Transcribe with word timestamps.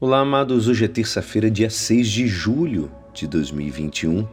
Olá, 0.00 0.20
amados. 0.20 0.68
Hoje 0.68 0.84
é 0.84 0.88
terça-feira, 0.88 1.50
dia 1.50 1.68
6 1.68 2.06
de 2.06 2.28
julho 2.28 2.88
de 3.12 3.26
2021 3.26 4.28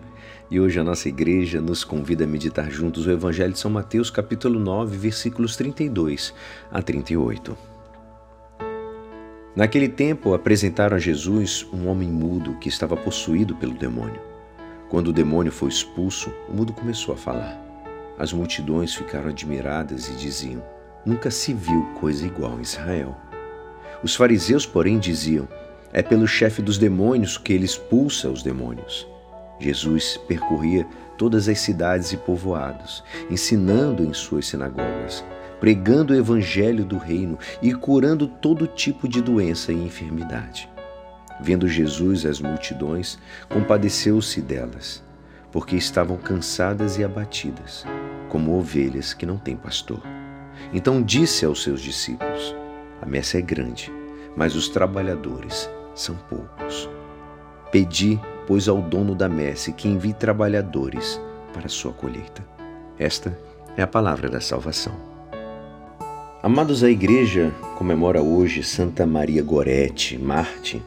e 0.51 0.59
hoje 0.59 0.79
a 0.79 0.83
nossa 0.83 1.09
igreja 1.09 1.59
nos 1.59 1.83
convida 1.83 2.23
a 2.23 2.27
meditar 2.27 2.69
juntos 2.69 3.07
o 3.07 3.11
Evangelho 3.11 3.51
de 3.51 3.57
São 3.57 3.71
Mateus, 3.71 4.11
capítulo 4.11 4.59
9, 4.59 4.95
versículos 4.95 5.55
32 5.55 6.35
a 6.71 6.83
38. 6.83 7.57
Naquele 9.55 9.89
tempo 9.89 10.35
apresentaram 10.35 10.97
a 10.97 10.99
Jesus 10.99 11.65
um 11.73 11.87
homem 11.87 12.09
mudo 12.09 12.59
que 12.59 12.69
estava 12.69 12.95
possuído 12.95 13.55
pelo 13.55 13.73
demônio. 13.73 14.21
Quando 14.87 15.07
o 15.07 15.13
demônio 15.13 15.51
foi 15.51 15.69
expulso, 15.69 16.31
o 16.47 16.53
mudo 16.53 16.73
começou 16.73 17.11
a 17.15 17.17
falar. 17.17 17.59
As 18.19 18.31
multidões 18.31 18.93
ficaram 18.93 19.29
admiradas 19.29 20.09
e 20.09 20.15
diziam: 20.15 20.63
Nunca 21.03 21.31
se 21.31 21.55
viu 21.55 21.87
coisa 21.99 22.23
igual 22.23 22.59
em 22.59 22.61
Israel. 22.61 23.17
Os 24.05 24.15
fariseus, 24.15 24.67
porém, 24.67 24.99
diziam: 24.99 25.47
É 25.91 26.03
pelo 26.03 26.27
chefe 26.27 26.61
dos 26.61 26.77
demônios 26.77 27.39
que 27.39 27.51
ele 27.51 27.65
expulsa 27.65 28.29
os 28.29 28.43
demônios. 28.43 29.07
Jesus 29.59 30.15
percorria 30.27 30.85
todas 31.17 31.49
as 31.49 31.57
cidades 31.57 32.13
e 32.13 32.17
povoados, 32.17 33.03
ensinando 33.31 34.03
em 34.03 34.13
suas 34.13 34.45
sinagogas, 34.45 35.25
pregando 35.59 36.13
o 36.13 36.15
evangelho 36.15 36.85
do 36.85 36.99
reino 36.99 37.39
e 37.63 37.73
curando 37.73 38.27
todo 38.27 38.67
tipo 38.67 39.07
de 39.07 39.23
doença 39.23 39.73
e 39.73 39.83
enfermidade. 39.83 40.69
Vendo 41.41 41.67
Jesus 41.67 42.27
as 42.27 42.39
multidões, 42.39 43.17
compadeceu-se 43.49 44.39
delas, 44.39 45.01
porque 45.51 45.75
estavam 45.75 46.15
cansadas 46.15 46.99
e 46.99 47.03
abatidas, 47.03 47.83
como 48.29 48.55
ovelhas 48.55 49.15
que 49.15 49.25
não 49.25 49.37
têm 49.39 49.55
pastor. 49.55 50.03
Então 50.71 51.01
disse 51.01 51.43
aos 51.43 51.63
seus 51.63 51.81
discípulos: 51.81 52.55
a 53.01 53.05
messe 53.05 53.37
é 53.37 53.41
grande, 53.41 53.91
mas 54.35 54.55
os 54.55 54.69
trabalhadores 54.69 55.69
são 55.93 56.15
poucos. 56.29 56.89
Pedi, 57.71 58.19
pois, 58.47 58.67
ao 58.67 58.81
dono 58.81 59.15
da 59.15 59.27
messe 59.27 59.71
que 59.73 59.87
envie 59.87 60.13
trabalhadores 60.13 61.19
para 61.53 61.65
a 61.65 61.69
sua 61.69 61.91
colheita. 61.93 62.45
Esta 62.97 63.37
é 63.75 63.81
a 63.81 63.87
palavra 63.87 64.29
da 64.29 64.39
salvação. 64.39 64.93
Amados, 66.41 66.83
a 66.83 66.89
igreja 66.89 67.51
comemora 67.77 68.21
hoje 68.21 68.63
Santa 68.63 69.05
Maria 69.05 69.41
Gorete, 69.41 70.17
Marte. 70.17 70.81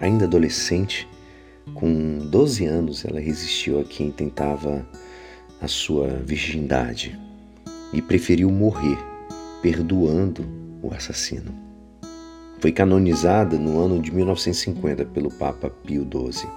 Ainda 0.00 0.24
adolescente, 0.24 1.08
com 1.74 2.18
12 2.18 2.64
anos, 2.66 3.04
ela 3.04 3.20
resistiu 3.20 3.80
a 3.80 3.84
quem 3.84 4.10
tentava 4.10 4.86
a 5.60 5.68
sua 5.68 6.08
virgindade 6.08 7.18
e 7.92 8.00
preferiu 8.00 8.50
morrer, 8.50 8.98
perdoando 9.60 10.44
o 10.82 10.92
assassino. 10.92 11.54
Foi 12.58 12.72
canonizada 12.72 13.56
no 13.56 13.82
ano 13.82 14.00
de 14.00 14.12
1950 14.12 15.04
pelo 15.06 15.30
Papa 15.30 15.70
Pio 15.70 16.02
XII. 16.02 16.48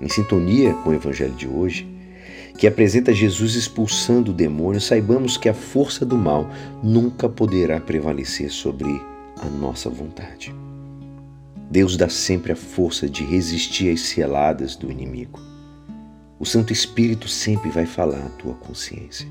Em 0.00 0.08
sintonia 0.08 0.74
com 0.74 0.90
o 0.90 0.94
Evangelho 0.94 1.34
de 1.34 1.46
hoje, 1.46 1.88
que 2.58 2.66
apresenta 2.66 3.12
Jesus 3.12 3.54
expulsando 3.54 4.30
o 4.30 4.34
demônio, 4.34 4.80
saibamos 4.80 5.36
que 5.36 5.48
a 5.48 5.54
força 5.54 6.04
do 6.04 6.16
mal 6.16 6.48
nunca 6.82 7.28
poderá 7.28 7.80
prevalecer 7.80 8.50
sobre 8.50 9.00
a 9.40 9.46
nossa 9.46 9.90
vontade. 9.90 10.54
Deus 11.70 11.96
dá 11.96 12.08
sempre 12.08 12.52
a 12.52 12.56
força 12.56 13.08
de 13.08 13.24
resistir 13.24 13.92
às 13.92 14.02
cieladas 14.02 14.76
do 14.76 14.90
inimigo. 14.90 15.40
O 16.38 16.44
Santo 16.44 16.72
Espírito 16.72 17.26
sempre 17.28 17.70
vai 17.70 17.86
falar 17.86 18.18
à 18.18 18.28
tua 18.30 18.54
consciência. 18.54 19.26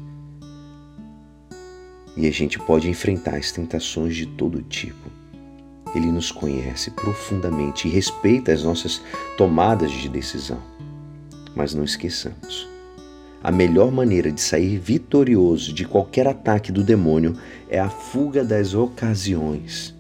E 2.16 2.28
a 2.28 2.32
gente 2.32 2.60
pode 2.60 2.90
enfrentar 2.90 3.36
as 3.36 3.52
tentações 3.52 4.16
de 4.16 4.26
todo 4.26 4.62
tipo. 4.62 5.12
Ele 5.96 6.12
nos 6.12 6.32
conhece 6.32 6.92
profundamente 6.92 7.88
e 7.88 7.92
respeita 7.92 8.52
as 8.52 8.64
nossas 8.64 9.02
tomadas 9.38 9.92
de 9.92 10.10
decisão. 10.10 10.60
Mas 11.56 11.74
não 11.74 11.84
esqueçamos: 11.84 12.68
a 13.44 13.52
melhor 13.52 13.92
maneira 13.92 14.32
de 14.32 14.42
sair 14.42 14.78
vitorioso 14.78 15.74
de 15.74 15.86
qualquer 15.86 16.28
ataque 16.28 16.72
do 16.72 16.84
demônio 16.84 17.36
é 17.70 17.80
a 17.80 17.90
fuga 17.90 18.44
das 18.44 18.74
ocasiões. 18.74 19.94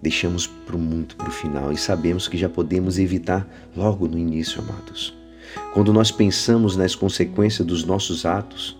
Deixamos 0.00 0.46
para 0.46 0.78
muito 0.78 1.16
para 1.16 1.28
o 1.28 1.32
final 1.32 1.72
e 1.72 1.76
sabemos 1.76 2.28
que 2.28 2.38
já 2.38 2.48
podemos 2.48 2.98
evitar 2.98 3.46
logo 3.76 4.06
no 4.06 4.16
início, 4.16 4.62
amados. 4.62 5.12
Quando 5.74 5.92
nós 5.92 6.10
pensamos 6.10 6.76
nas 6.76 6.94
consequências 6.94 7.66
dos 7.66 7.84
nossos 7.84 8.24
atos, 8.24 8.76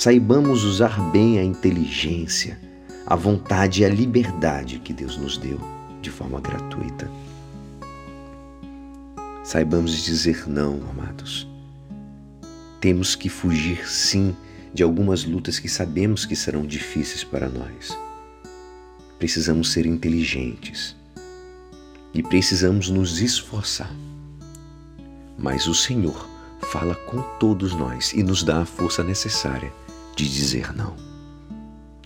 saibamos 0.00 0.64
usar 0.64 0.98
bem 1.10 1.38
a 1.38 1.44
inteligência, 1.44 2.58
a 3.06 3.14
vontade 3.14 3.82
e 3.82 3.84
a 3.84 3.88
liberdade 3.90 4.78
que 4.78 4.94
Deus 4.94 5.18
nos 5.18 5.36
deu 5.36 5.60
de 6.00 6.10
forma 6.10 6.40
gratuita. 6.40 7.06
Saibamos 9.44 10.02
dizer 10.02 10.48
não, 10.48 10.80
amados. 10.88 11.46
Temos 12.80 13.14
que 13.14 13.28
fugir, 13.28 13.86
sim, 13.86 14.34
de 14.72 14.82
algumas 14.82 15.24
lutas 15.24 15.58
que 15.58 15.68
sabemos 15.68 16.24
que 16.24 16.34
serão 16.34 16.64
difíceis 16.64 17.22
para 17.22 17.50
nós. 17.50 17.94
Precisamos 19.18 19.70
ser 19.70 19.84
inteligentes 19.84 20.96
e 22.14 22.22
precisamos 22.22 22.88
nos 22.88 23.20
esforçar. 23.20 23.94
Mas 25.36 25.66
o 25.66 25.74
Senhor 25.74 26.26
fala 26.72 26.94
com 26.94 27.20
todos 27.38 27.74
nós 27.74 28.14
e 28.14 28.22
nos 28.22 28.42
dá 28.42 28.62
a 28.62 28.66
força 28.66 29.04
necessária 29.04 29.70
de 30.20 30.28
dizer 30.28 30.76
não. 30.76 30.94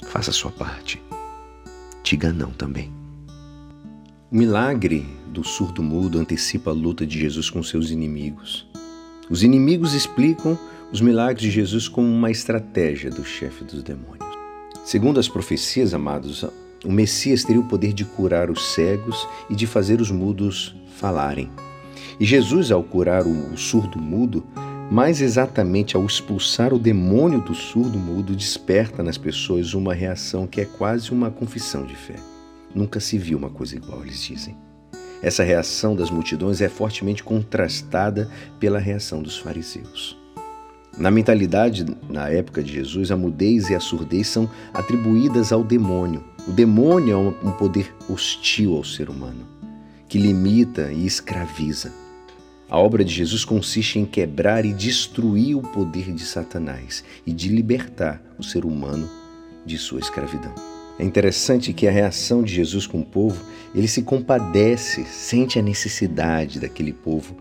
Faça 0.06 0.30
a 0.30 0.32
sua 0.32 0.52
parte. 0.52 1.02
Diga 2.04 2.32
não 2.32 2.50
também. 2.50 2.92
O 4.30 4.36
milagre 4.36 5.04
do 5.32 5.42
surdo 5.42 5.82
mudo 5.82 6.20
antecipa 6.20 6.70
a 6.70 6.74
luta 6.74 7.04
de 7.04 7.18
Jesus 7.18 7.50
com 7.50 7.60
seus 7.62 7.90
inimigos. 7.90 8.68
Os 9.28 9.42
inimigos 9.42 9.94
explicam 9.94 10.56
os 10.92 11.00
milagres 11.00 11.42
de 11.42 11.50
Jesus 11.50 11.88
como 11.88 12.06
uma 12.06 12.30
estratégia 12.30 13.10
do 13.10 13.24
chefe 13.24 13.64
dos 13.64 13.82
demônios. 13.82 14.24
Segundo 14.84 15.18
as 15.18 15.28
profecias, 15.28 15.92
amados, 15.92 16.44
o 16.84 16.92
Messias 16.92 17.42
teria 17.42 17.60
o 17.60 17.68
poder 17.68 17.92
de 17.92 18.04
curar 18.04 18.48
os 18.48 18.74
cegos 18.74 19.26
e 19.50 19.56
de 19.56 19.66
fazer 19.66 20.00
os 20.00 20.10
mudos 20.10 20.76
falarem. 20.96 21.50
E 22.20 22.24
Jesus, 22.24 22.70
ao 22.70 22.84
curar 22.84 23.26
o 23.26 23.56
surdo 23.56 23.98
mudo, 23.98 24.44
mais 24.90 25.20
exatamente 25.20 25.96
ao 25.96 26.04
expulsar 26.04 26.72
o 26.72 26.78
demônio 26.78 27.40
do 27.40 27.54
surdo 27.54 27.98
mudo, 27.98 28.36
desperta 28.36 29.02
nas 29.02 29.16
pessoas 29.16 29.74
uma 29.74 29.94
reação 29.94 30.46
que 30.46 30.60
é 30.60 30.64
quase 30.64 31.10
uma 31.10 31.30
confissão 31.30 31.84
de 31.84 31.96
fé. 31.96 32.16
Nunca 32.74 33.00
se 33.00 33.16
viu 33.16 33.38
uma 33.38 33.50
coisa 33.50 33.76
igual, 33.76 34.02
eles 34.02 34.22
dizem. 34.22 34.56
Essa 35.22 35.42
reação 35.42 35.96
das 35.96 36.10
multidões 36.10 36.60
é 36.60 36.68
fortemente 36.68 37.22
contrastada 37.24 38.30
pela 38.60 38.78
reação 38.78 39.22
dos 39.22 39.38
fariseus. 39.38 40.18
Na 40.98 41.10
mentalidade, 41.10 41.84
na 42.08 42.28
época 42.28 42.62
de 42.62 42.72
Jesus, 42.72 43.10
a 43.10 43.16
mudez 43.16 43.70
e 43.70 43.74
a 43.74 43.80
surdez 43.80 44.28
são 44.28 44.48
atribuídas 44.72 45.50
ao 45.50 45.64
demônio. 45.64 46.22
O 46.46 46.52
demônio 46.52 47.34
é 47.42 47.46
um 47.46 47.52
poder 47.52 47.92
hostil 48.08 48.76
ao 48.76 48.84
ser 48.84 49.08
humano, 49.08 49.46
que 50.08 50.18
limita 50.18 50.92
e 50.92 51.06
escraviza. 51.06 52.03
A 52.68 52.78
obra 52.78 53.04
de 53.04 53.12
Jesus 53.12 53.44
consiste 53.44 53.98
em 53.98 54.06
quebrar 54.06 54.64
e 54.64 54.72
destruir 54.72 55.56
o 55.56 55.62
poder 55.62 56.12
de 56.12 56.24
Satanás 56.24 57.04
e 57.26 57.32
de 57.32 57.48
libertar 57.48 58.22
o 58.38 58.42
ser 58.42 58.64
humano 58.64 59.08
de 59.66 59.76
sua 59.76 60.00
escravidão. 60.00 60.52
É 60.98 61.04
interessante 61.04 61.72
que 61.72 61.86
a 61.86 61.90
reação 61.90 62.42
de 62.42 62.54
Jesus 62.54 62.86
com 62.86 63.00
o 63.00 63.04
povo, 63.04 63.44
ele 63.74 63.88
se 63.88 64.02
compadece, 64.02 65.04
sente 65.04 65.58
a 65.58 65.62
necessidade 65.62 66.60
daquele 66.60 66.92
povo 66.92 67.36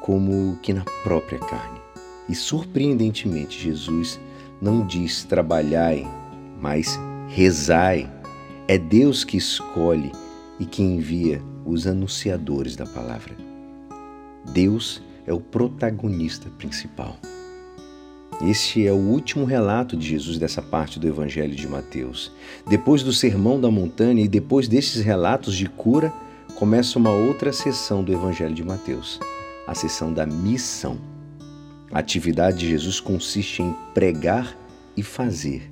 como 0.00 0.58
que 0.62 0.72
na 0.72 0.84
própria 1.02 1.38
carne. 1.38 1.80
E 2.28 2.34
surpreendentemente, 2.34 3.62
Jesus 3.62 4.20
não 4.60 4.86
diz 4.86 5.24
trabalhai, 5.24 6.06
mas 6.60 6.98
rezai. 7.28 8.10
É 8.68 8.76
Deus 8.76 9.24
que 9.24 9.36
escolhe 9.36 10.10
e 10.58 10.66
que 10.66 10.82
envia 10.82 11.40
os 11.64 11.86
anunciadores 11.86 12.74
da 12.74 12.86
palavra. 12.86 13.55
Deus 14.52 15.02
é 15.26 15.32
o 15.32 15.40
protagonista 15.40 16.48
principal. 16.56 17.18
Este 18.42 18.86
é 18.86 18.92
o 18.92 18.96
último 18.96 19.44
relato 19.44 19.96
de 19.96 20.06
Jesus 20.06 20.38
dessa 20.38 20.60
parte 20.60 21.00
do 21.00 21.08
Evangelho 21.08 21.54
de 21.54 21.66
Mateus. 21.66 22.30
Depois 22.68 23.02
do 23.02 23.12
Sermão 23.12 23.58
da 23.58 23.70
Montanha 23.70 24.22
e 24.22 24.28
depois 24.28 24.68
destes 24.68 25.02
relatos 25.02 25.56
de 25.56 25.66
cura, 25.66 26.12
começa 26.54 26.98
uma 26.98 27.10
outra 27.10 27.52
sessão 27.52 28.04
do 28.04 28.12
Evangelho 28.12 28.54
de 28.54 28.62
Mateus, 28.62 29.18
a 29.66 29.74
sessão 29.74 30.12
da 30.12 30.26
missão. 30.26 30.98
A 31.90 31.98
atividade 31.98 32.58
de 32.58 32.68
Jesus 32.68 33.00
consiste 33.00 33.62
em 33.62 33.74
pregar 33.94 34.56
e 34.96 35.02
fazer, 35.02 35.70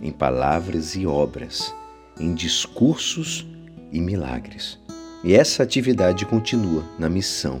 em 0.00 0.10
palavras 0.10 0.96
e 0.96 1.06
obras, 1.06 1.72
em 2.18 2.34
discursos 2.34 3.46
e 3.92 4.00
milagres. 4.00 4.78
E 5.22 5.34
essa 5.34 5.62
atividade 5.62 6.26
continua 6.26 6.84
na 6.98 7.08
missão 7.08 7.60